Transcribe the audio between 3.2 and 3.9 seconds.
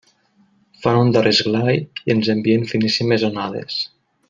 onades.